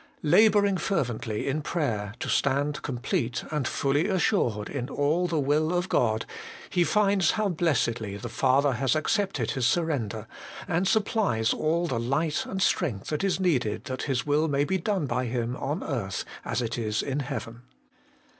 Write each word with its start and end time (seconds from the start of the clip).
'Labouring 0.37 0.77
fervently 0.77 1.47
in 1.47 1.61
prayer 1.61 2.15
to 2.21 2.27
stand 2.27 2.81
complete 2.81 3.43
and 3.51 3.67
fully 3.67 4.07
assured 4.07 4.67
in 4.67 4.89
all 4.89 5.27
the 5.27 5.39
will 5.39 5.71
of 5.71 5.89
God,' 5.89 6.25
he 6.71 6.83
finds 6.83 7.29
how 7.33 7.49
blessedly 7.49 8.17
the 8.17 8.27
Father 8.27 8.71
has 8.71 8.95
accepted 8.95 9.51
his 9.51 9.67
surrender, 9.67 10.25
and 10.67 10.87
supplies 10.87 11.53
all 11.53 11.85
the 11.85 11.99
light 11.99 12.47
and 12.47 12.63
strength 12.63 13.09
that 13.09 13.23
is 13.23 13.39
needed 13.39 13.83
that 13.83 14.01
His 14.01 14.25
will 14.25 14.47
may 14.47 14.63
be 14.63 14.79
done 14.79 15.05
by 15.05 15.25
him 15.25 15.55
on 15.55 15.83
earth 15.83 16.25
as 16.43 16.63
it 16.63 16.79
is 16.79 17.03
in 17.03 17.19
heaven. 17.19 17.61